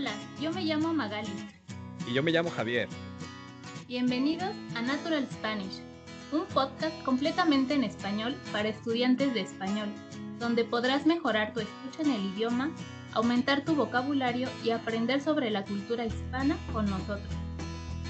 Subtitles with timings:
[0.00, 1.28] Hola, yo me llamo Magali.
[2.08, 2.88] Y yo me llamo Javier.
[3.86, 5.82] Bienvenidos a Natural Spanish,
[6.32, 9.90] un podcast completamente en español para estudiantes de español,
[10.38, 12.70] donde podrás mejorar tu escucha en el idioma,
[13.12, 17.34] aumentar tu vocabulario y aprender sobre la cultura hispana con nosotros.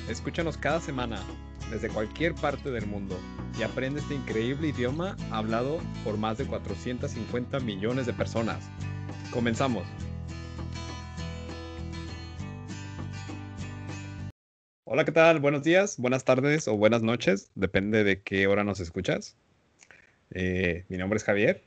[0.09, 1.21] Escúchanos cada semana
[1.73, 3.19] desde cualquier parte del mundo
[3.59, 8.71] y aprende este increíble idioma hablado por más de 450 millones de personas.
[9.33, 9.83] Comenzamos.
[14.93, 15.39] Hola, ¿qué tal?
[15.39, 19.37] Buenos días, buenas tardes o buenas noches, depende de qué hora nos escuchas.
[20.33, 21.62] Eh, mi nombre es Javier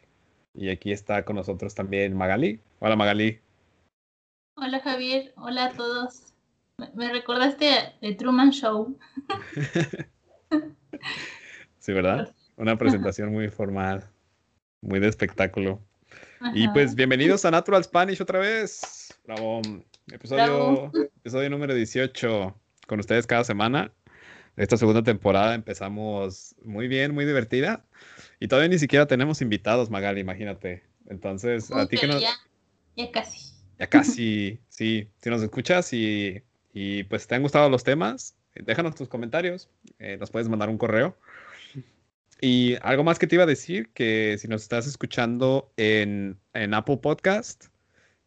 [0.53, 2.59] y aquí está con nosotros también Magali.
[2.79, 3.39] Hola Magali.
[4.57, 6.33] Hola Javier, hola a todos.
[6.95, 8.99] Me recordaste de Truman Show.
[11.79, 12.35] sí, ¿verdad?
[12.57, 14.03] Una presentación muy formal,
[14.81, 15.79] muy de espectáculo.
[16.53, 19.17] Y pues bienvenidos a Natural Spanish otra vez.
[19.23, 19.61] Bravo.
[20.11, 22.53] Episodio, episodio número 18
[22.87, 23.91] con ustedes cada semana.
[24.55, 27.85] Esta segunda temporada empezamos muy bien, muy divertida.
[28.39, 30.83] Y todavía ni siquiera tenemos invitados, Magali, imagínate.
[31.07, 32.19] Entonces, a ti que no...
[32.19, 32.33] Ya,
[32.95, 33.53] ya casi.
[33.79, 35.09] Ya casi, sí.
[35.17, 39.69] Si nos escuchas y, y, pues te han gustado los temas, déjanos tus comentarios.
[39.99, 41.17] Eh, nos puedes mandar un correo.
[42.39, 46.73] Y algo más que te iba a decir, que si nos estás escuchando en, en
[46.73, 47.67] Apple Podcast,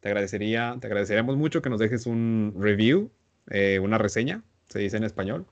[0.01, 3.11] te agradecería, te agradeceríamos mucho que nos dejes un review,
[3.51, 5.47] eh, una reseña se dice en español.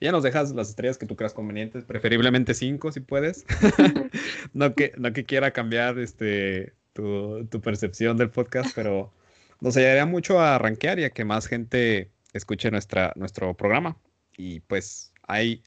[0.00, 3.44] Ya nos dejas las estrellas que tú creas convenientes, preferiblemente cinco si puedes.
[4.52, 9.12] no, que, no que quiera cambiar este, tu, tu, percepción del podcast, pero
[9.60, 13.96] nos ayudaría mucho a rankear y a que más gente escuche nuestra, nuestro programa.
[14.36, 15.62] Y pues hay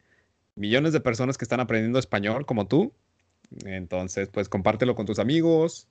[0.55, 2.93] millones de personas que están aprendiendo español como tú.
[3.65, 5.89] Entonces, pues compártelo con tus amigos,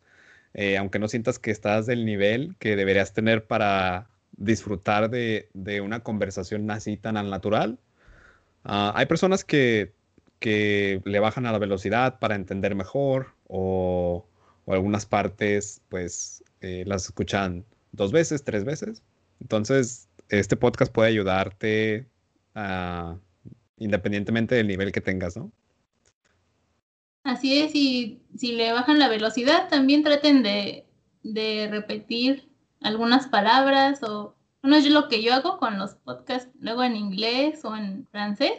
[0.55, 4.09] eh, aunque no sientas que estás del nivel que deberías tener para
[4.41, 5.49] disfrutar de,
[5.85, 7.79] una conversación así tan al natural.
[8.65, 9.93] Ah, hay personas que,
[10.41, 14.27] le bajan a la velocidad para entender mejor o,
[14.67, 19.03] algunas partes pues eh, las escuchan dos veces, tres veces.
[19.41, 22.07] Entonces, este podcast puede ayudarte
[22.55, 23.17] ah,
[23.79, 25.51] independientemente del nivel que tengas, ¿no?
[27.25, 30.87] Así es, y si le bajan la velocidad, también traten de,
[31.23, 32.50] de repetir
[32.81, 37.65] algunas palabras o, bueno, es lo que yo hago con los podcasts, luego en inglés
[37.65, 38.53] o en francés,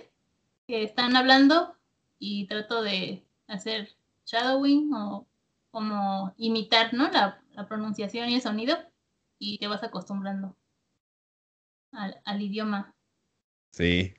[0.68, 1.76] que están hablando
[2.18, 3.90] y trato de hacer
[4.26, 5.28] shadowing o
[5.72, 7.10] como imitar, ¿no?
[7.12, 7.38] La,
[7.68, 8.76] pronunciación y el sonido
[9.38, 10.58] y te vas acostumbrando
[11.92, 12.96] al, idioma.
[13.72, 14.16] Sí.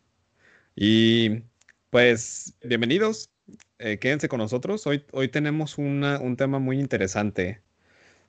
[0.77, 1.43] Y
[1.91, 3.31] pues bienvenidos,
[3.79, 4.87] eh, quédense con nosotros.
[4.87, 7.63] Hoy, hoy tenemos un tema muy interesante.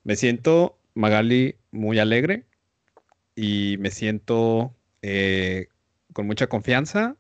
[0.04, 2.46] Me siento Magali muy alegre
[3.36, 5.68] y me siento eh,
[6.14, 7.16] con mucha confianza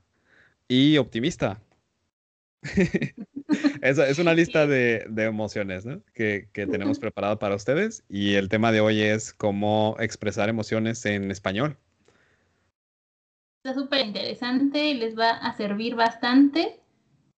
[0.68, 1.62] y optimista.
[3.82, 6.02] es, es, una lista de, de emociones ¿no?
[6.14, 11.06] que, que, tenemos preparado para ustedes y el tema de hoy es cómo expresar emociones
[11.06, 11.78] en español.
[13.64, 16.80] Está súper interesante y les va a servir bastante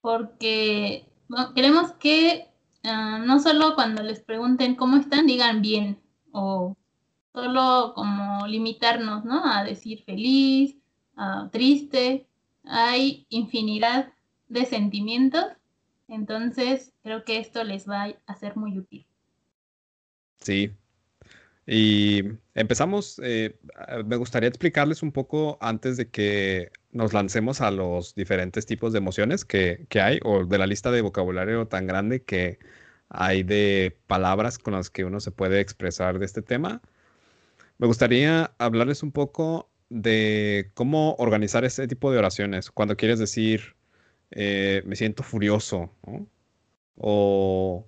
[0.00, 1.06] porque
[1.54, 2.46] queremos que
[2.84, 5.98] uh, no solo cuando les pregunten cómo están, digan bien,
[6.34, 6.76] o
[7.32, 9.42] solo como limitarnos, ¿no?
[9.44, 10.76] A decir feliz,
[11.52, 12.26] triste.
[12.64, 14.12] Hay infinidad
[14.48, 15.44] de sentimientos,
[16.08, 19.06] entonces creo que esto les va a ser muy útil.
[20.40, 20.70] Sí.
[21.66, 22.22] Y
[22.54, 23.58] empezamos, eh,
[24.04, 28.98] me gustaría explicarles un poco antes de que nos lancemos a los diferentes tipos de
[28.98, 32.58] emociones que, que hay o de la lista de vocabulario tan grande que,
[33.14, 36.82] hay de palabras con las que uno se puede expresar de este tema.
[37.78, 42.70] Me gustaría hablarles un poco de cómo organizar este tipo de oraciones.
[42.70, 43.76] Cuando quieres decir,
[44.30, 45.90] eh, me siento furioso,
[46.96, 47.86] o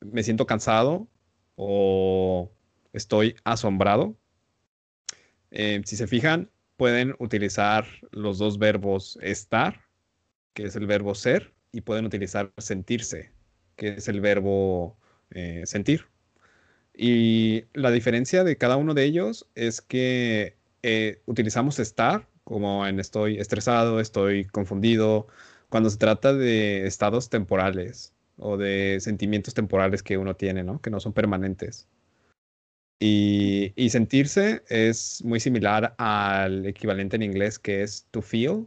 [0.00, 1.08] me siento cansado,
[1.56, 2.50] o
[2.92, 4.16] estoy asombrado.
[5.50, 9.82] Eh, si se fijan, pueden utilizar los dos verbos estar,
[10.54, 13.32] que es el verbo ser, y pueden utilizar sentirse,
[13.78, 14.98] que es el verbo
[15.30, 16.06] eh, sentir.
[16.94, 22.98] Y la diferencia de cada uno de ellos es que eh, utilizamos estar, como en
[23.00, 25.28] estoy estresado, estoy confundido,
[25.70, 30.80] cuando se trata de estados temporales o de sentimientos temporales que uno tiene, ¿no?
[30.80, 31.86] Que no son permanentes.
[33.00, 38.66] Y, y, sentirse es muy similar al equivalente en inglés que es to feel,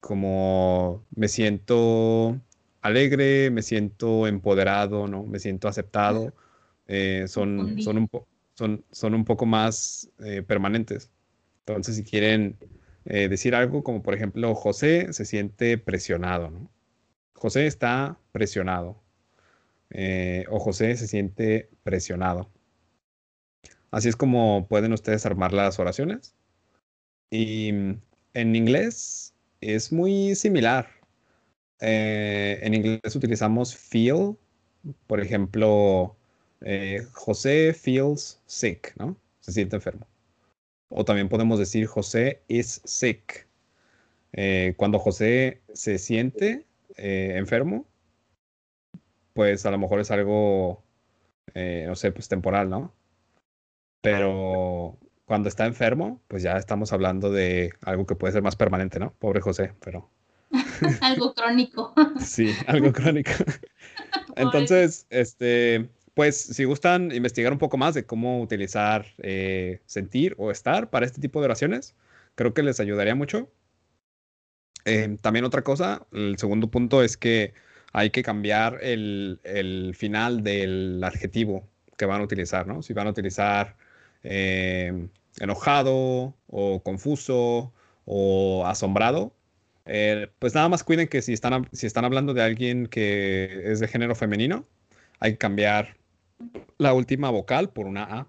[0.00, 2.40] como me siento
[2.82, 5.24] alegre, me siento empoderado, ¿no?
[5.24, 6.34] Me siento aceptado.
[6.86, 8.10] Eh, son, son, un
[8.54, 11.10] son, son un poco más eh, permanentes.
[11.60, 12.58] Entonces, si quieren
[13.04, 16.70] eh, decir algo como, por ejemplo, José se siente presionado, ¿no?
[17.34, 19.02] José está presionado.
[19.90, 22.50] Eh, o José se siente presionado.
[23.90, 26.34] Así es como pueden ustedes armar las oraciones.
[27.30, 28.00] Y mm,
[28.34, 30.88] en inglés es muy similar.
[31.82, 34.36] En inglés utilizamos feel.
[35.06, 36.16] Por ejemplo,
[36.64, 39.16] eh, José feels sick, ¿no?
[39.40, 40.06] Se siente enfermo.
[40.88, 43.48] O también podemos decir José is sick.
[44.32, 47.86] Eh, cuando José se siente eh, enfermo,
[49.32, 50.82] pues a lo mejor es algo,
[51.54, 52.92] no sé, pues temporal, ¿no?
[54.02, 58.98] Pero cuando está enfermo, pues ya estamos hablando de algo que puede ser más permanente,
[58.98, 59.14] ¿no?
[59.14, 60.10] Pobre José, pero...
[61.00, 61.94] algo crónico.
[62.20, 63.30] sí, algo crónico.
[64.36, 70.50] Entonces, este, pues si gustan investigar un poco más de cómo utilizar eh, sentir o
[70.50, 71.94] estar para este tipo de oraciones,
[72.34, 73.50] creo que les ayudaría mucho.
[74.84, 77.54] Eh, también otra cosa, el segundo punto es que
[77.92, 79.38] hay que cambiar el,
[79.94, 82.82] final del adjetivo que van a utilizar, ¿no?
[82.82, 83.76] Si van a utilizar
[84.22, 85.08] eh,
[85.38, 87.72] enojado o confuso
[88.04, 89.34] o asombrado,
[89.84, 93.88] pues nada más cuiden que si están, si están hablando de alguien que es de
[93.88, 94.66] género femenino,
[95.18, 95.96] hay que cambiar
[96.78, 98.26] la última vocal por una A.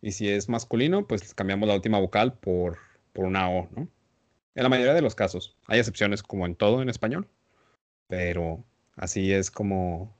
[0.00, 2.78] Y si es masculino, pues cambiamos la última vocal por,
[3.12, 3.88] por una O, ¿no?
[4.54, 5.56] En la mayoría de los casos.
[5.66, 7.28] Hay excepciones como en todo en español,
[8.08, 8.64] pero
[8.96, 10.16] así es como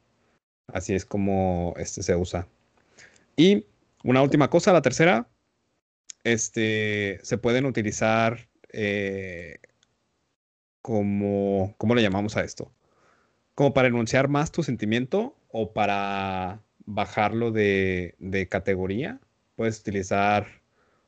[0.72, 2.46] así es como este se usa.
[3.36, 3.66] Y
[4.04, 5.28] una última cosa, la tercera,
[6.24, 9.58] este, se pueden utilizar eh,
[10.88, 12.73] como, ¿cómo le llamamos a esto?
[13.55, 18.17] Como para enunciar más tu sentimiento o para bajarlo de,
[18.50, 19.20] categoría.
[19.55, 20.46] Puedes utilizar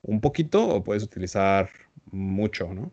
[0.03, 1.71] un poquito o puedes utilizar
[2.11, 2.93] mucho, ¿no?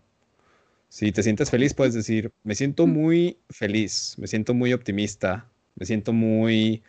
[0.87, 5.45] Si te sientes feliz, puedes decir, me siento muy feliz, me siento muy optimista,
[5.75, 6.83] me siento muy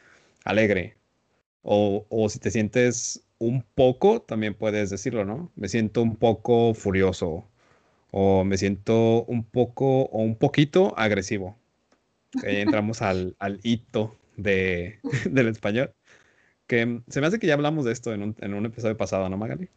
[0.45, 0.97] alegre.
[1.63, 5.51] O, o, si te sientes un poco, también puedes decirlo, ¿no?
[5.57, 7.49] Me siento un poco furioso.
[8.11, 11.57] O me siento un poco o un poquito agresivo.
[12.45, 15.01] Ahí entramos al, al hito de,
[15.31, 15.93] del español.
[16.67, 19.29] Que se me hace que ya hablamos de esto en un, en un episodio pasado,
[19.29, 19.69] ¿no, Magali?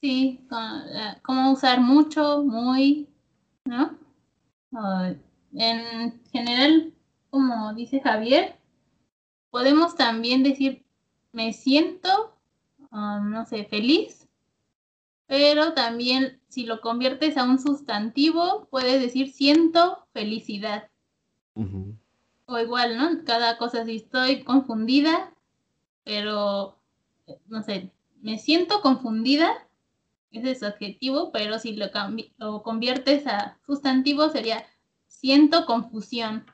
[0.00, 3.08] Sí, eh, cómo usar mucho, muy,
[3.64, 3.98] ¿no?
[5.54, 6.92] en general,
[7.30, 8.56] como dice Javier,
[9.50, 10.84] podemos también decir
[11.32, 12.34] me siento,
[12.90, 14.25] um, no sé, feliz,
[15.26, 20.88] pero también si lo conviertes a un sustantivo, puedes decir siento felicidad
[22.46, 23.24] o igual, ¿no?
[23.24, 25.32] Cada cosa, si estoy confundida,
[26.04, 26.78] pero,
[27.46, 27.90] no sé,
[28.20, 29.66] me siento confundida,
[30.30, 31.86] ese es adjetivo, pero si lo,
[32.38, 34.64] lo conviertes a sustantivo sería
[35.06, 36.46] siento confusión.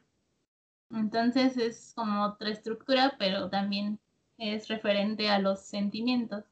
[0.91, 3.99] Entonces es como otra estructura, pero también
[4.39, 6.45] es referente a los sentimientos.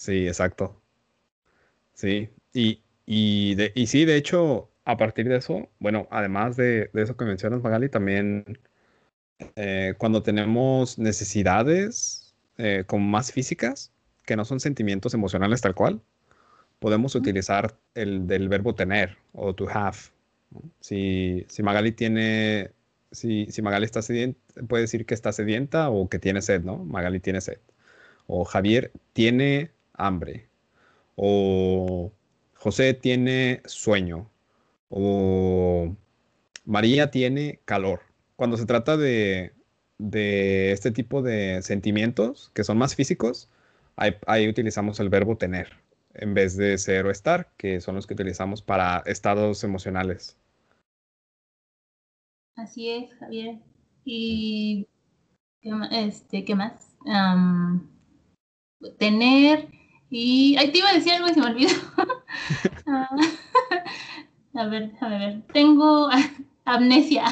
[0.00, 0.80] Sí, exacto.
[1.94, 6.90] Sí, y, y, de, y sí, de hecho, a partir de eso, bueno, además de,
[6.94, 8.58] eso que mencionas, Magali, también
[9.56, 13.92] eh, cuando tenemos necesidades eh, como más físicas,
[14.24, 16.02] que no son sentimientos emocionales tal cual,
[16.78, 19.98] podemos utilizar el del verbo tener o to have.
[20.80, 22.72] Si, si, Magali tiene,
[23.12, 26.78] si, si Magali está sedienta, puede decir que está sedienta o que tiene sed, ¿no?
[26.78, 27.60] Magali tiene sed.
[28.26, 29.72] O Javier tiene
[30.06, 30.48] hambre.
[31.16, 32.12] O
[32.54, 34.30] José tiene sueño
[34.90, 35.94] o
[36.66, 38.00] María tiene calor.
[38.36, 39.52] Cuando se trata de,
[39.98, 43.48] este tipo de sentimientos que son más físicos,
[43.96, 45.78] ahí, utilizamos el verbo tener
[46.14, 50.36] en vez de ser o estar, que son los que utilizamos para estados emocionales.
[52.56, 53.58] Así es, Javier.
[54.04, 54.88] Y
[55.92, 56.88] este, ¿qué más?
[58.98, 59.68] tener
[60.10, 61.72] y ahí te iba a decir algo y se me olvidó.
[62.86, 63.08] Ah,
[64.54, 66.08] a ver, a ver, tengo
[66.64, 67.24] amnesia.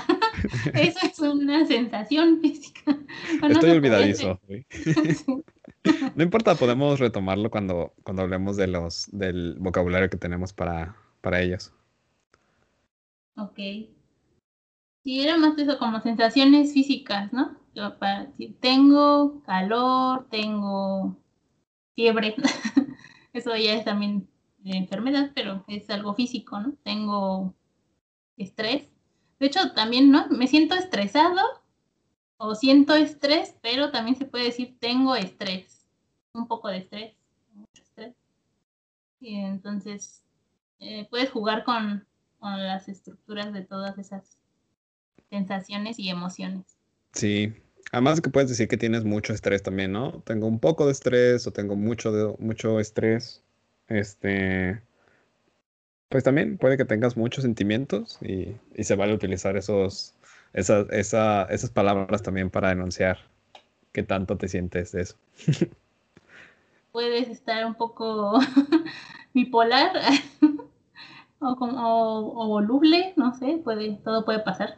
[0.75, 2.97] Eso es una sensación física.
[3.49, 4.41] Estoy olvidadizo.
[6.15, 11.41] no importa, podemos retomarlo cuando, cuando hablemos de los, del vocabulario que tenemos para, para
[11.41, 11.73] ellos.
[13.37, 13.57] Ok.
[15.05, 17.57] Sí, era más eso como sensaciones físicas, ¿no?
[17.99, 21.17] para, si tengo calor, tengo
[21.99, 22.37] fiebre.
[23.33, 24.29] eso ya es también
[24.65, 26.75] enfermedad, pero es algo físico, ¿no?
[26.85, 27.53] Tengo
[28.37, 28.89] estrés.
[29.41, 30.29] De hecho, también, ¿no?
[30.29, 31.41] Me siento estresado
[32.37, 35.89] o siento estrés, pero también se puede decir tengo estrés,
[36.35, 37.17] un poco de estrés,
[37.53, 38.15] mucho estrés.
[39.19, 40.23] Y entonces
[40.79, 42.07] eh, puedes jugar con,
[42.39, 44.39] con las estructuras de todas esas
[45.31, 46.79] sensaciones y emociones.
[47.13, 47.53] Sí,
[47.93, 50.23] además que puedes decir que tienes mucho estrés también, ¿no?
[50.25, 53.43] Tengo un poco de estrés o tengo mucho, de, mucho estrés.
[53.89, 54.81] Este,
[56.09, 60.15] pues también puede que tengas muchos sentimientos y, y se vale utilizar esos,
[60.53, 63.19] esa, esa, esas palabras también para denunciar
[63.93, 65.17] qué tanto te sientes de eso.
[66.93, 68.41] Puedes estar un poco
[69.35, 69.93] bipolar
[71.41, 74.77] o, o, o, voluble, no sé, puede, todo puede pasar.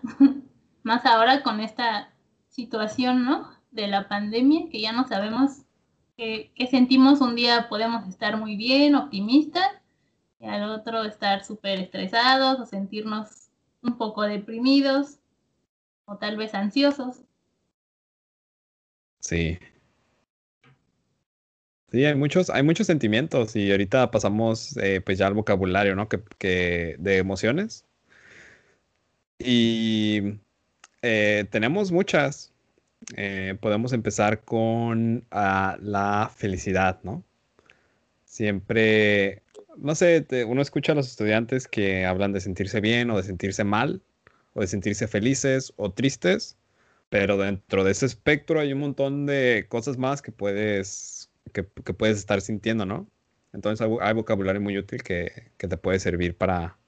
[0.83, 2.11] Más ahora con esta
[2.51, 3.49] situación, ¿no?
[3.71, 5.63] De la pandemia, que ya no sabemos
[6.17, 7.21] qué, sentimos.
[7.21, 9.71] Un día podemos estar muy bien, optimistas,
[10.39, 13.49] y al otro estar súper estresados o sentirnos
[13.83, 15.19] un poco deprimidos
[16.05, 17.23] o tal vez ansiosos.
[19.21, 19.59] Sí.
[21.91, 26.09] Sí, hay muchos, hay muchos sentimientos y ahorita pasamos eh, pues ya al vocabulario, ¿no?
[26.09, 27.85] Que, que de emociones.
[29.39, 30.39] Y
[31.03, 32.53] eh, tenemos muchas.
[33.17, 37.25] Eh, podemos empezar con uh, la felicidad, ¿no?
[38.25, 39.43] Siempre,
[39.77, 43.65] no sé, uno escucha a los estudiantes que hablan de sentirse bien o de sentirse
[43.65, 44.03] mal
[44.55, 46.57] o de sentirse felices o tristes,
[47.09, 51.95] pero dentro de ese espectro hay un montón de cosas más que puedes, que, que
[51.95, 53.09] puedes estar sintiendo, ¿no?
[53.53, 56.79] Entonces hay, hay vocabulario muy útil que, que, te puede servir para,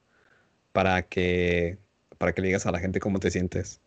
[0.73, 1.79] para, que,
[2.19, 3.82] para que le digas a la gente cómo te sientes.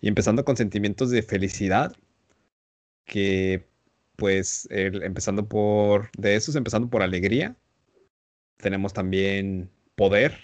[0.00, 1.94] Y empezando con sentimientos de felicidad,
[3.04, 3.68] que
[4.16, 7.56] pues el, empezando por, de esos, empezando por alegría,
[8.58, 10.38] tenemos también poder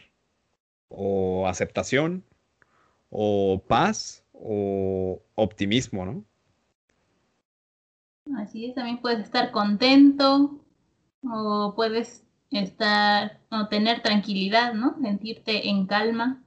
[0.88, 2.24] o aceptación
[3.10, 6.24] o paz o optimismo, ¿no?
[8.38, 10.58] Así es, también puedes estar contento
[11.22, 14.96] o puedes estar o tener tranquilidad, ¿no?
[15.00, 16.42] Sentirte en calma.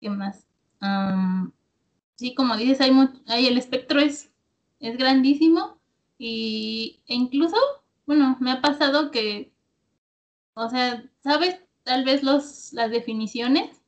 [0.00, 0.47] ¿Qué más?
[0.80, 1.52] Um,
[2.16, 2.92] sí, como dices, hay,
[3.26, 4.30] hay el espectro es,
[4.80, 5.78] es grandísimo
[6.18, 7.56] y, e incluso,
[8.06, 9.52] bueno, me ha pasado que,
[10.54, 13.82] o sea, sabes tal vez los, las definiciones,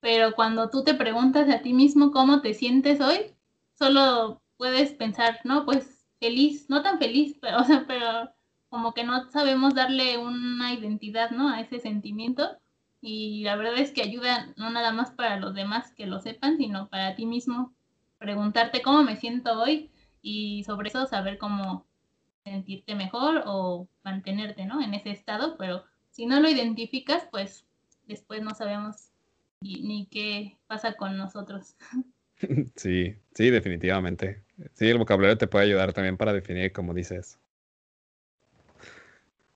[0.00, 3.34] pero cuando tú te preguntas a ti mismo cómo te sientes hoy,
[3.78, 8.30] solo puedes pensar, no, pues feliz, no tan feliz, pero, pero
[8.68, 11.48] como que no sabemos darle una identidad, ¿no?
[11.48, 12.58] A ese sentimiento
[13.06, 16.56] y la verdad es que ayuda no nada más para los demás que lo sepan,
[16.56, 17.74] sino para ti mismo
[18.16, 19.90] preguntarte cómo me siento hoy
[20.22, 21.84] y sobre eso saber cómo
[22.44, 24.80] sentirte mejor o mantenerte, ¿no?
[24.80, 27.66] En ese estado, pero si no lo identificas, pues
[28.06, 29.10] después no sabemos
[29.60, 31.76] ni, qué pasa con nosotros.
[32.74, 34.42] Sí, sí, definitivamente.
[34.72, 37.38] Sí, el vocabulario te puede ayudar también para definir, como dices.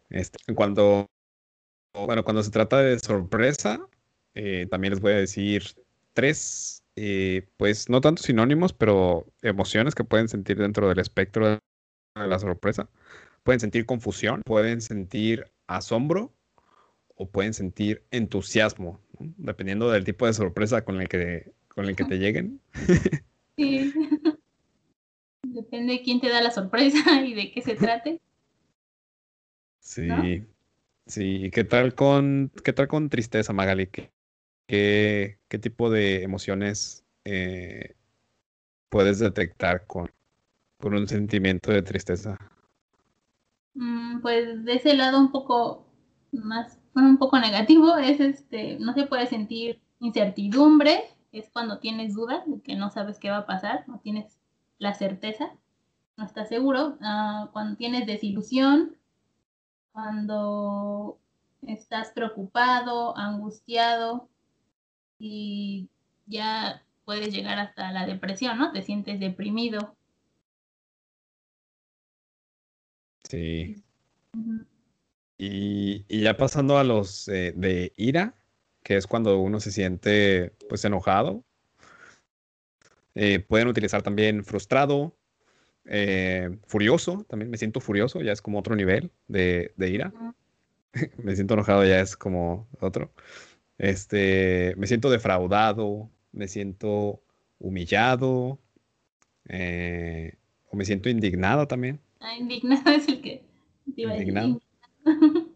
[0.09, 1.09] Este, cuando
[1.92, 3.80] bueno, cuando se trata de sorpresa,
[4.35, 5.64] eh, también les voy a decir
[6.12, 11.59] tres, eh, pues no tanto sinónimos, pero emociones que pueden sentir dentro del espectro de
[12.14, 12.88] la sorpresa.
[13.42, 16.33] Pueden sentir confusión, pueden sentir asombro
[17.14, 19.33] o pueden sentir entusiasmo, ¿no?
[19.38, 22.61] dependiendo del tipo de sorpresa con el que, con el que te lleguen.
[23.57, 23.92] Sí.
[25.42, 28.21] Depende de quién te da la sorpresa y de qué se trate.
[29.80, 30.07] Sí.
[30.07, 30.23] ¿No?
[31.09, 33.87] Sí, ¿qué tal con, qué tal con tristeza, Magali?
[33.87, 34.11] ¿Qué,
[35.49, 37.97] qué, tipo de emociones eh,
[38.91, 40.11] puedes detectar con,
[40.79, 42.37] con, un sentimiento de tristeza?
[43.73, 45.87] Mm, pues de ese lado un poco
[46.33, 52.43] más, un poco negativo, es este, no se puede sentir incertidumbre, es cuando tienes dudas
[52.47, 54.38] de que no sabes qué va a pasar, no tienes
[54.77, 55.55] la certeza,
[56.19, 58.98] no estás seguro, uh, cuando tienes desilusión,
[59.99, 61.19] cuando
[61.67, 64.28] estás preocupado, angustiado
[65.19, 65.88] y
[66.26, 68.71] ya puedes llegar hasta la depresión, ¿no?
[68.71, 69.97] Te sientes deprimido.
[73.25, 73.83] Sí.
[74.35, 74.67] Uh -huh.
[75.37, 78.37] y, y, ya pasando a los eh, de ira,
[78.85, 81.43] que es cuando uno se siente pues enojado.
[83.17, 85.18] Eh, pueden utilizar también frustrado,
[85.88, 90.14] eh, furioso, también me siento furioso, ya es como otro nivel de, de ira.
[91.18, 93.12] Me siento enojado, ya es como otro.
[93.78, 97.23] Este, me siento defraudado, me siento
[97.59, 98.59] humillado,
[99.49, 100.38] eh,
[100.71, 102.00] o me siento indignado también.
[102.21, 103.45] Ah, indignado es el que
[103.95, 104.61] te iba indignado.
[105.07, 105.49] a decir.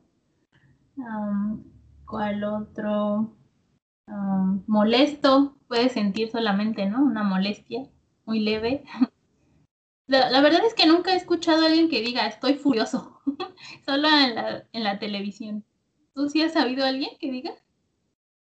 [0.96, 1.64] um,
[2.06, 3.36] ¿Cuál otro?
[4.06, 7.02] Um, molesto, puedes sentir solamente, ¿no?
[7.04, 7.88] Una molestia.
[8.26, 8.84] muy leve.
[10.06, 13.20] La, verdad es que nunca he escuchado a alguien que diga estoy furioso,
[13.86, 15.64] solo en la, en la televisión.
[16.14, 17.54] ¿Tú sí has sabido a alguien que diga?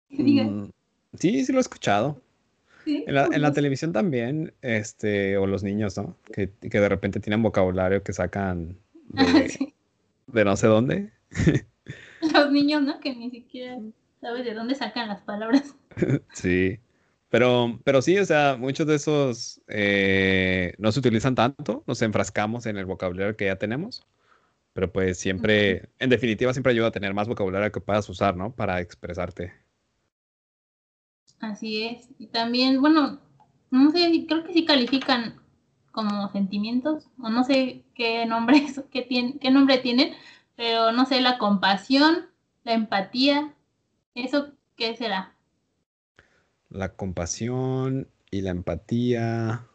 [0.09, 0.71] Mm,
[1.15, 2.21] sí, sí lo he escuchado.
[2.85, 6.17] En, la, en, la, televisión también, este, o los niños, ¿no?
[6.33, 8.77] Que, que de repente tienen vocabulario que sacan
[9.09, 9.73] de,
[10.27, 11.13] de no sé dónde.
[12.35, 12.99] Los niños, ¿no?
[13.01, 13.79] Que ni siquiera
[14.21, 15.75] sabes de dónde sacan las palabras.
[16.33, 16.79] sí.
[17.33, 22.67] Pero, pero sí, o sea, muchos de esos eh, no se utilizan tanto, nos enfrascamos
[22.67, 24.07] en el vocabulario que ya tenemos,
[24.75, 28.55] pero pues siempre, en definitiva, siempre ayuda a tener más vocabulario que puedas usar, ¿no?
[28.55, 29.55] Para expresarte.
[31.41, 32.11] Así es.
[32.19, 33.19] Y también, bueno,
[33.71, 35.41] no sé, creo que sí califican
[35.91, 39.09] como sentimientos, o no sé qué nombre, qué,
[39.41, 40.13] qué nombre tienen,
[40.55, 42.27] pero no sé, la compasión,
[42.63, 43.55] la empatía,
[44.15, 45.33] ¿eso qué será?
[46.73, 49.67] La compasión y la empatía,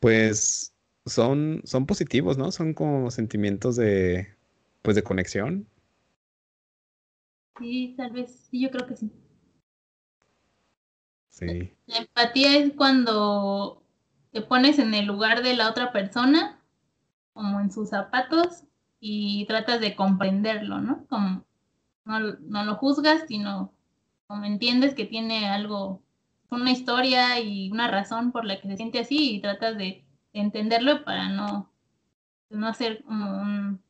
[0.00, 0.74] pues
[1.06, 2.52] son, son positivos, ¿no?
[2.52, 4.36] Son como sentimientos de,
[4.82, 5.66] pues de conexión.
[7.58, 9.10] Sí, tal vez, sí, yo creo que sí.
[11.28, 11.74] Sí.
[11.86, 13.82] La empatía es cuando
[14.32, 16.60] te pones en el lugar de la otra persona,
[17.32, 18.64] como en sus zapatos,
[19.00, 21.06] y tratas de comprenderlo, ¿no?
[21.08, 21.44] Como
[22.04, 23.72] no, no lo juzgas, sino
[24.36, 26.02] me entiendes que tiene algo,
[26.50, 31.04] una historia y una razón por la que se siente así y tratas de, entenderlo
[31.04, 31.70] para no,
[32.50, 33.82] no hacer como un,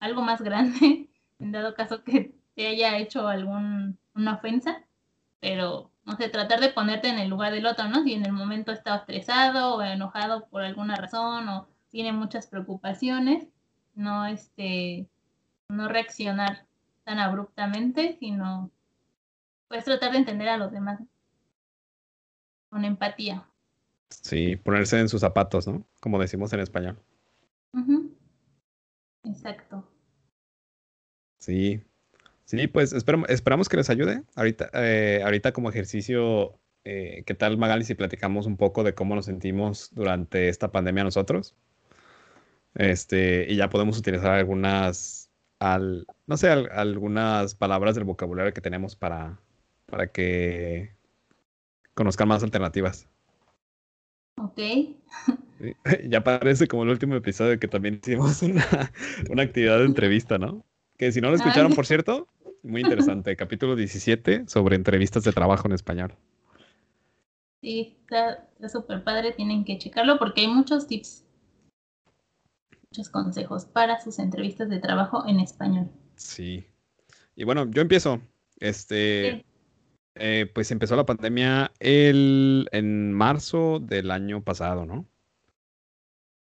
[0.00, 1.08] algo más grande,
[1.38, 4.84] en dado caso que te haya hecho algún, una ofensa,
[5.40, 8.02] pero no sé, tratar de ponerte en el lugar del otro, ¿no?
[8.02, 13.48] Si en el momento está estresado o enojado por alguna razón o tiene muchas preocupaciones,
[13.94, 15.08] no este,
[15.68, 16.66] no reaccionar
[17.04, 18.70] tan abruptamente, sino
[19.74, 21.00] Puedes tratar de entender a los demás
[22.68, 23.44] con empatía.
[24.08, 25.84] Sí, ponerse en sus zapatos, ¿no?
[25.98, 26.96] Como decimos en español.
[29.24, 29.84] Exacto.
[31.40, 31.82] Sí.
[32.44, 34.22] Sí, pues esperamos que les ayude.
[34.36, 39.16] Ahorita, eh, ahorita como ejercicio, eh, ¿qué tal Magali si platicamos un poco de cómo
[39.16, 41.56] nos sentimos durante esta pandemia nosotros?
[42.74, 48.94] Este, y ya podemos utilizar algunas, al, no sé, algunas palabras del vocabulario que tenemos
[48.94, 49.40] para,
[49.94, 50.90] para que
[51.94, 53.08] conozcan más alternativas.
[54.36, 54.58] Ok.
[56.08, 58.64] Ya parece como el último episodio que también hicimos una,
[59.42, 60.64] actividad de entrevista, ¿no?
[60.98, 62.26] Que si no lo escucharon, por cierto,
[62.62, 63.36] muy interesante.
[63.36, 66.12] Capítulo 17 sobre entrevistas de trabajo en español.
[67.62, 69.32] Sí, está súper padre.
[69.32, 71.24] Tienen que checarlo porque hay muchos tips,
[72.90, 75.88] muchos consejos para sus entrevistas de trabajo en español.
[76.16, 76.66] Sí.
[77.36, 78.20] Y bueno, yo empiezo.
[78.58, 79.44] Este,
[80.16, 85.06] eh, pues empezó la pandemia el, en marzo del año pasado, ¿no?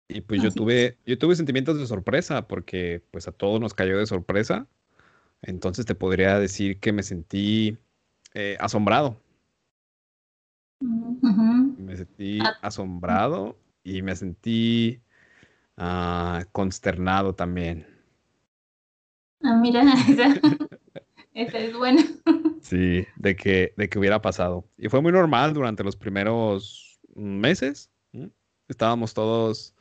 [0.08, 3.98] Y pues yo tuve, yo tuve sentimientos de sorpresa porque pues a todos nos cayó
[3.98, 4.68] de sorpresa.
[5.42, 7.78] Entonces te podría decir que me sentí
[8.34, 9.20] eh, asombrado.
[10.80, 12.58] Me sentí ah.
[12.62, 15.02] asombrado y me sentí
[15.78, 17.88] ah, consternado también.
[19.42, 19.84] Ah, mira,
[21.34, 22.04] esa es buena.
[22.64, 24.66] Sí, de que, de que hubiera pasado.
[24.78, 27.92] Y fue muy normal durante los primeros meses.
[28.70, 29.76] Estábamos todos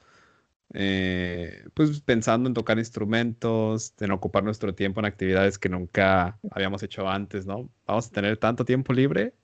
[0.75, 6.83] eh, pues pensando en tocar instrumentos, en ocupar nuestro tiempo en actividades que nunca habíamos
[6.83, 7.71] hecho antes, ¿no?
[7.87, 9.35] Vamos a tener tanto tiempo libre.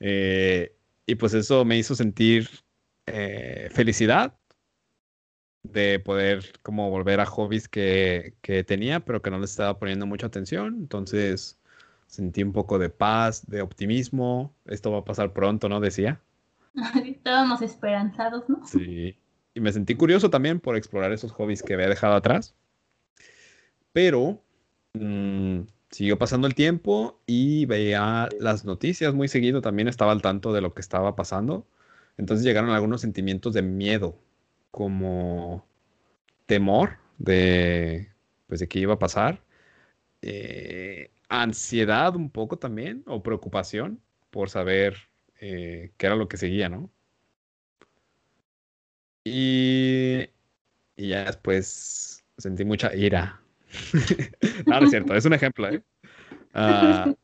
[0.00, 2.48] Eh, y pues eso me hizo sentir
[3.06, 4.38] eh, felicidad
[5.62, 10.06] de poder como volver a hobbies que, que tenía, pero que no les estaba poniendo
[10.06, 10.76] mucha atención.
[10.80, 11.58] Entonces,
[12.06, 14.54] sentí un poco de paz, de optimismo.
[14.66, 15.80] Esto va a pasar pronto, ¿no?
[15.80, 16.20] Decía.
[17.04, 18.66] Estábamos esperanzados, ¿no?
[18.66, 19.18] Sí.
[19.54, 22.54] Y me sentí curioso también por explorar esos hobbies que había dejado atrás.
[23.92, 24.42] Pero
[24.94, 29.62] mm, siguió pasando el tiempo y veía las noticias muy seguido.
[29.62, 31.66] También estaba al tanto de lo que estaba pasando.
[32.18, 34.18] Entonces llegaron algunos sentimientos de miedo,
[34.70, 35.66] como
[36.46, 38.10] temor de,
[38.46, 39.42] pues, de qué iba a pasar.
[40.28, 44.96] Eh, ansiedad un poco también, o preocupación por saber
[45.40, 46.90] eh, qué era lo que seguía, ¿no?
[49.22, 50.28] Y,
[50.96, 53.40] y ya después sentí mucha ira.
[54.66, 55.80] no, no es cierto, es un ejemplo, ¿eh?
[56.54, 57.14] Ah,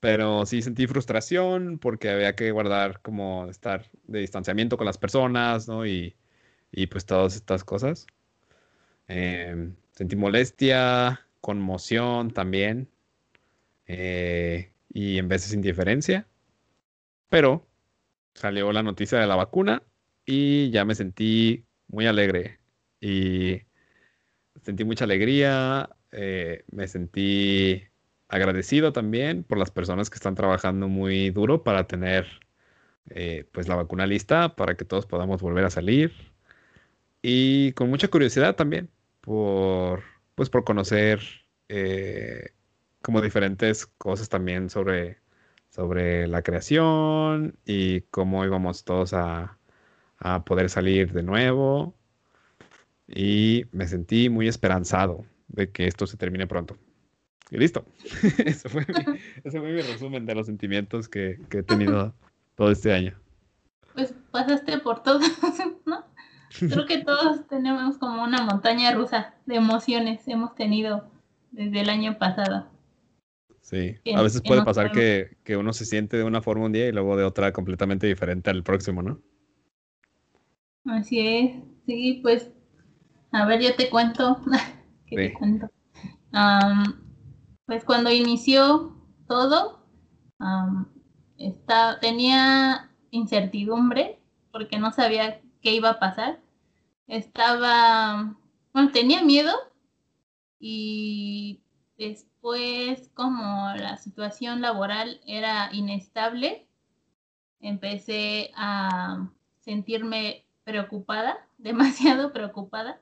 [0.00, 5.68] pero sí sentí frustración porque había que guardar como estar de distanciamiento con las personas,
[5.68, 5.84] ¿no?
[5.84, 6.16] Y,
[6.72, 8.06] y pues todas estas cosas.
[9.06, 12.88] Em, sentí molestia, conmoción también
[13.86, 16.26] eh, y en veces indiferencia.
[17.28, 17.66] Pero
[18.32, 19.82] salió la noticia de la vacuna
[20.24, 22.60] y ya me sentí muy alegre
[22.98, 23.60] y
[24.62, 27.82] sentí mucha alegría, eh, me sentí
[28.28, 32.26] agradecido también por las personas que están trabajando muy duro para tener
[33.10, 36.10] eh, pues la vacuna lista para que todos podamos volver a salir
[37.20, 38.88] y con mucha curiosidad también
[39.20, 41.20] por pues por conocer
[41.68, 42.50] eh,
[43.02, 45.18] como diferentes cosas también sobre
[45.70, 49.58] sobre la creación y cómo íbamos todos a,
[50.18, 51.94] a poder salir de nuevo
[53.08, 56.78] y me sentí muy esperanzado de que esto se termine pronto.
[57.50, 57.84] Y listo.
[58.44, 62.14] ese, fue mi, resumen de los sentimientos que, he tenido
[62.56, 63.18] todo este año.
[63.94, 65.20] Pues pasaste por todo,
[65.86, 66.04] ¿no?
[66.58, 71.10] Creo que todos tenemos como una montaña rusa de emociones hemos tenido
[71.50, 72.68] desde el año pasado.
[73.60, 76.86] Sí, a veces puede pasar que, que, uno se siente de una forma un día
[76.86, 79.20] y luego de otra completamente diferente al próximo, ¿no?
[80.84, 81.52] Así es,
[81.86, 82.50] sí, pues,
[83.32, 84.38] a ver, yo te cuento.
[85.06, 85.70] ¿Qué te cuento?
[87.66, 89.86] pues cuando inició todo,
[92.00, 94.18] tenía incertidumbre
[94.52, 96.40] porque no sabía qué iba a pasar.
[97.06, 98.36] Estaba,
[98.72, 99.52] bueno, tenía miedo
[100.58, 101.60] y
[101.98, 106.66] después como la situación laboral era inestable,
[107.60, 113.00] empecé a sentirme preocupada, demasiado preocupada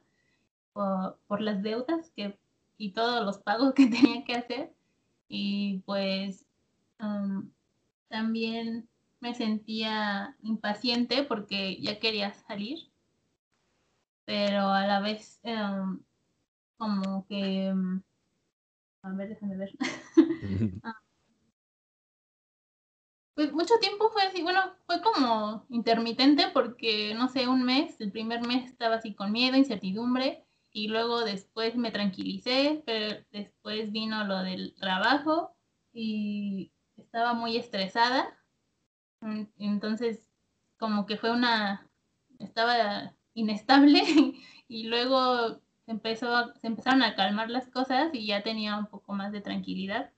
[0.72, 2.38] por, las deudas que
[2.78, 4.72] y todos los pagos que tenía que hacer.
[5.28, 6.44] Y pues
[8.08, 8.88] también
[9.20, 12.91] me sentía impaciente porque ya quería salir,
[14.24, 15.40] pero a la vez
[16.76, 17.72] como que...
[19.02, 19.72] a ver, déjame ver.
[20.84, 21.00] Ah.
[23.34, 28.10] pues mucho tiempo fue así, bueno, fue como intermitente porque, no sé, un mes, el
[28.10, 34.24] primer mes estaba así con miedo, incertidumbre, y luego después me tranquilicé, pero después vino
[34.24, 35.54] lo del trabajo
[35.92, 38.38] y estaba muy estresada.
[39.58, 40.24] Entonces,
[40.78, 41.88] como que fue una,
[42.38, 44.02] estaba inestable
[44.68, 49.32] y luego empezó, se empezaron a calmar las cosas y ya tenía un poco más
[49.32, 50.12] de tranquilidad.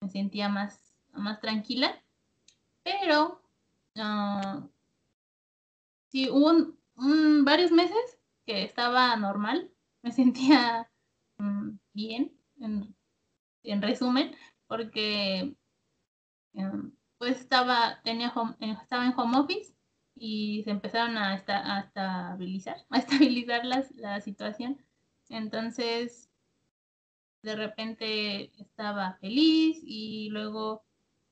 [0.00, 2.02] Me sentía más, más tranquila.
[2.82, 3.40] Pero,
[3.96, 4.68] uh,
[6.08, 6.74] sí, hubo
[7.44, 9.70] varios meses que estaba normal,
[10.02, 10.90] me sentía
[11.38, 14.34] mm, bien, en, resumen,
[14.66, 15.54] porque
[16.54, 19.72] em, pues estaba, tenía eh, estaba en home office
[20.24, 24.78] y se empezaron a, a estabilizar, a estabilizar la situación.
[25.28, 26.30] Entonces,
[27.42, 30.84] de repente estaba feliz y luego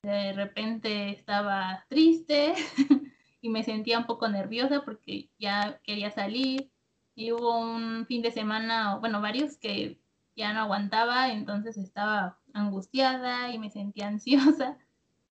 [0.03, 2.55] de repente estaba triste
[3.41, 6.69] y me sentía un poco nerviosa porque ya quería salir
[7.15, 10.01] y hubo un fin de semana, bueno, varios que
[10.35, 14.79] ya no aguantaba, entonces estaba angustiada y me sentía ansiosa.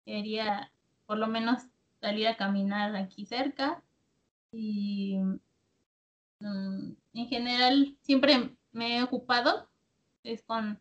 [0.06, 0.72] Quería
[1.08, 1.64] por lo menos
[2.00, 3.84] salir a caminar aquí cerca
[4.52, 5.18] y
[6.40, 9.70] mm, en general siempre me he ocupado
[10.24, 10.80] es con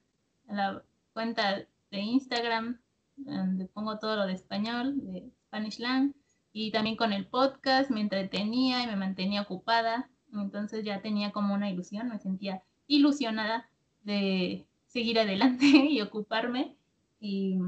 [0.49, 2.81] la cuenta de Instagram
[3.17, 6.15] donde pongo todo lo de español de Spanish Lang
[6.53, 11.55] y también con el podcast me entretenía y me mantenía ocupada entonces ya tenía como
[11.55, 13.69] una ilusión, me sentía ilusionada
[14.03, 16.77] de seguir adelante y ocuparme.
[17.21, 17.59] Y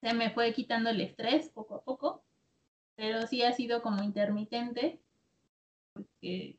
[0.00, 2.22] se me fue quitando el estrés poco a poco,
[2.96, 5.00] pero sí ha sido como intermitente,
[5.92, 6.58] porque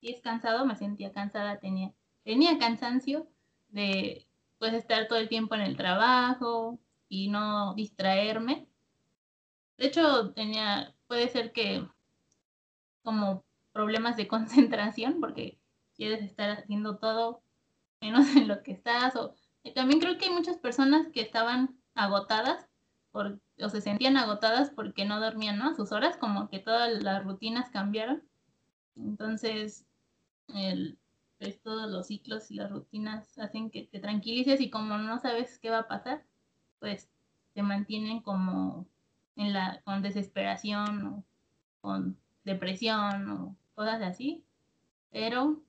[0.00, 1.92] si es cansado, me sentía cansada, tenía,
[2.24, 3.28] tenía cansancio
[3.68, 4.26] de
[4.58, 8.66] pues estar todo el tiempo en el trabajo y no distraerme.
[9.76, 11.86] De hecho, tenía, puede ser que
[13.02, 15.58] como problemas de concentración porque
[15.96, 17.42] quieres estar haciendo todo
[18.00, 19.16] menos en lo que estás.
[19.16, 19.34] O,
[19.74, 22.68] también creo que hay muchas personas que estaban agotadas
[23.14, 27.22] por, o se sentían agotadas porque no dormían a sus horas, como que todas las
[27.22, 28.24] rutinas cambiaron.
[28.96, 29.86] Entonces,
[30.48, 30.98] el,
[31.38, 35.60] pues, todos los ciclos y las rutinas hacen que te tranquilices y como no sabes
[35.60, 36.24] qué va a pasar,
[36.80, 37.08] pues
[37.52, 38.84] te mantienen como
[39.36, 41.24] en la, con desesperación o
[41.82, 44.42] con depresión o cosas así.
[45.12, 45.62] Pero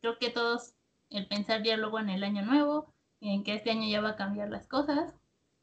[0.00, 0.72] creo que todos,
[1.10, 4.16] el pensar ya luego en el año nuevo, en que este año ya va a
[4.16, 5.14] cambiar las cosas,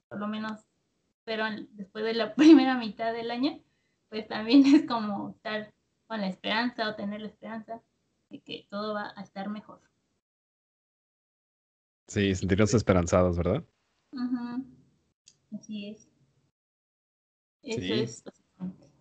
[0.07, 0.67] por lo menos,
[1.23, 3.59] pero después de la primera mitad del año,
[4.09, 5.73] pues también es como estar
[6.07, 7.81] con la esperanza o tener la esperanza
[8.29, 9.81] de que todo va a estar mejor.
[12.07, 13.63] Sí, sentirnos esperanzados, ¿verdad?
[15.53, 16.09] Así es.
[17.63, 18.23] Eso es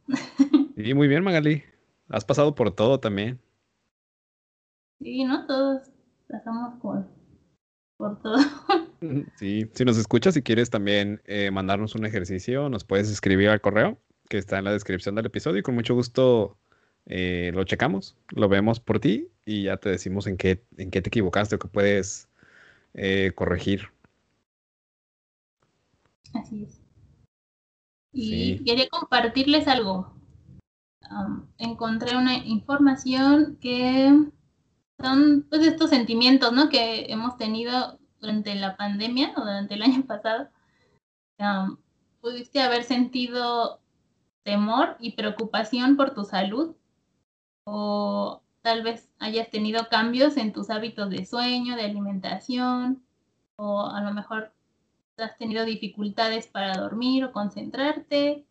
[0.77, 1.65] Sí, muy bien, Magali.
[2.09, 3.41] Has pasado por todo también.
[5.01, 5.47] Sí, ¿no?
[5.47, 5.91] Todos
[6.29, 7.07] pasamos por,
[8.01, 8.39] por todo.
[9.37, 13.61] Sí, si nos escuchas, si quieres también eh, mandarnos un ejercicio, nos puedes escribir al
[13.61, 16.59] correo que está en la descripción del episodio y con mucho gusto
[17.07, 21.01] eh, lo checamos, lo vemos por ti y ya te decimos en qué, en qué
[21.01, 22.29] te equivocaste o qué puedes
[22.95, 23.89] eh, corregir.
[26.35, 26.83] Así es.
[28.13, 30.15] Y quería compartirles algo.
[31.59, 34.31] encontré una información que
[35.03, 36.69] son pues estos sentimientos ¿no?
[36.69, 40.49] que hemos tenido durante la pandemia o durante el año pasado.
[42.21, 43.81] pudiste haber sentido
[44.43, 46.75] temor y preocupación por tu salud
[47.65, 53.03] o tal vez hayas tenido cambios en tus hábitos de sueño, de alimentación
[53.57, 54.53] o a lo mejor
[55.19, 58.45] has tenido dificultades para dormir o concentrarte,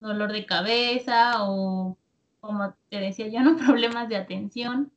[0.00, 1.96] dolor de cabeza o,
[2.40, 3.56] como te decía yo, ¿no?
[3.66, 4.92] problemas de atención.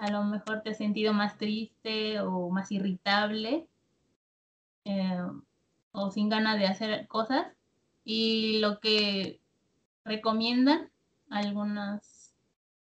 [0.00, 3.68] A lo mejor te has sentido más triste o más irritable
[4.86, 5.22] eh,
[5.92, 7.48] o sin ganas de hacer cosas.
[8.02, 9.42] Y lo que
[10.06, 10.90] recomiendan
[11.28, 12.34] algunas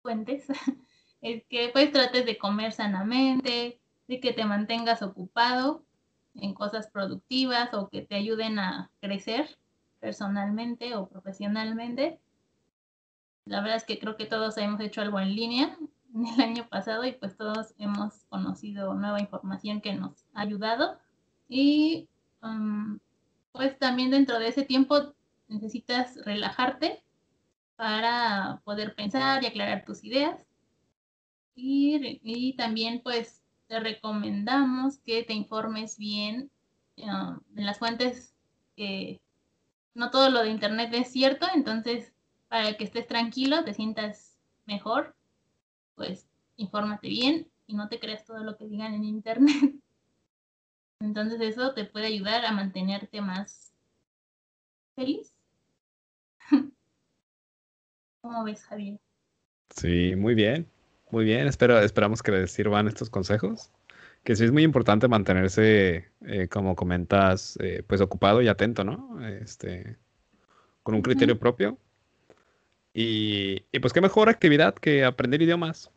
[0.02, 0.47] fuentes
[1.21, 5.86] es que pues trates de comer sanamente, de que te mantengas ocupado
[6.34, 9.60] en cosas productivas o que te ayuden a crecer
[9.99, 12.19] personalmente o profesionalmente.
[13.45, 15.78] La verdad es que creo que todos hemos hecho algo en línea
[16.13, 20.99] el año pasado y pues todos hemos conocido nueva información que nos ha ayudado.
[21.49, 22.08] Y
[22.41, 22.99] um,
[23.52, 25.13] pues también dentro de ese tiempo
[25.47, 27.04] necesitas relajarte
[27.76, 30.45] para poder pensar y aclarar tus ideas.
[31.56, 36.52] Y, y también pues te recomendamos que te informes bien
[36.97, 38.36] um, en las fuentes
[38.76, 39.21] que
[39.93, 42.13] no todo lo de internet es cierto, entonces
[42.47, 45.15] para que estés tranquilo, te sientas mejor,
[45.96, 49.56] pues infórmate bien y no te creas todo lo que digan en internet.
[51.00, 53.74] Entonces eso te puede ayudar a mantenerte más
[54.96, 55.34] feliz.
[58.22, 59.00] ¿Cómo ves, Javier?
[59.70, 60.68] Sí, muy bien.
[61.12, 63.70] Muy bien, espero, esperamos que les sirvan estos consejos.
[64.24, 69.20] Que sí es muy importante mantenerse, eh, como comentas, eh, pues ocupado y atento, ¿no?
[69.28, 69.98] Este,
[70.82, 71.78] con un criterio propio.
[72.94, 75.92] Y, pues qué mejor actividad que aprender idiomas.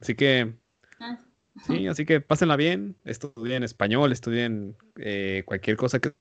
[0.00, 0.52] Así que,
[1.00, 1.18] ah.
[1.66, 6.12] sí, así que pásenla bien, estudien español, estudien eh, cualquier cosa que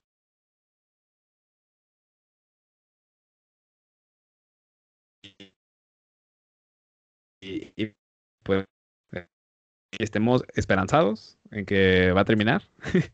[7.41, 7.93] y,
[8.43, 8.65] pues
[9.13, 9.27] eh,
[9.99, 12.63] estemos esperanzados en que va a terminar.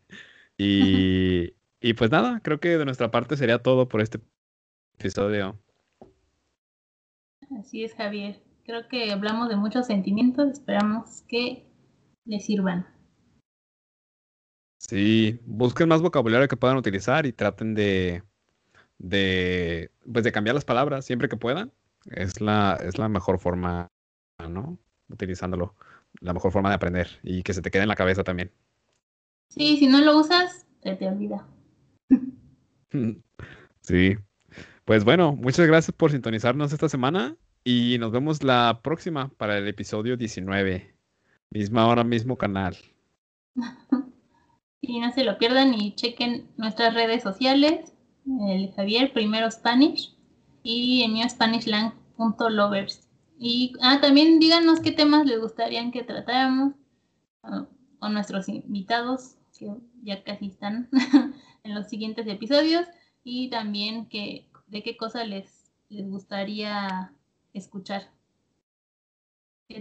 [0.57, 4.19] y, y pues nada, creo que de nuestra parte sería todo por este
[4.99, 5.59] episodio.
[7.57, 8.41] Así es, Javier.
[8.63, 11.65] Creo que hablamos de muchos sentimientos, esperamos que
[12.25, 12.85] les sirvan.
[14.77, 18.23] Sí, busquen más vocabulario que puedan utilizar y traten de,
[18.97, 21.71] de, pues de cambiar las palabras siempre que puedan.
[22.05, 23.87] Es la, es la mejor forma,
[24.47, 24.77] ¿no?
[25.09, 25.75] utilizándolo.
[26.21, 28.51] La mejor forma de aprender y que se te quede en la cabeza también.
[29.49, 31.47] Sí, si no lo usas, se te olvida.
[33.81, 34.17] Sí.
[34.89, 39.67] Pues bueno, muchas gracias por sintonizarnos esta semana y nos vemos la próxima para el
[39.67, 40.95] episodio 19.
[41.51, 42.75] Misma hora, mismo canal.
[44.81, 47.93] y no se lo pierdan y chequen nuestras redes sociales,
[48.47, 50.15] el Javier Primero Spanish
[50.63, 53.07] y en Spanishland.lovers.
[53.37, 56.73] Y ah, también díganos qué temas les gustaría que tratáramos
[57.43, 57.67] ah,
[57.99, 59.67] con nuestros invitados, que
[60.01, 60.89] ya casi están
[61.63, 62.87] en los siguientes episodios,
[63.23, 67.13] y también que, de qué cosa les, les gustaría
[67.53, 68.09] escuchar.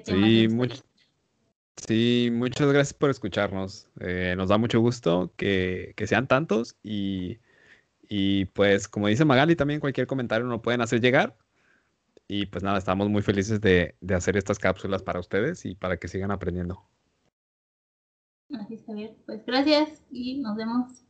[0.05, 0.49] Sí,
[1.77, 3.89] sí, muchas gracias por escucharnos.
[4.01, 7.39] Eh, nos da mucho gusto que, que sean tantos y,
[8.09, 11.37] y pues como dice Magali, también cualquier comentario nos pueden hacer llegar
[12.31, 16.09] y pues nada, estamos muy felices de, hacer estas cápsulas para ustedes y para que
[16.09, 16.85] sigan aprendiendo.
[18.53, 19.17] Así es, Javier.
[19.25, 21.05] Pues gracias y nos vemos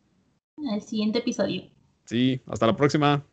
[0.57, 1.71] en el siguiente episodio.
[2.05, 3.27] Sí, hasta la próxima.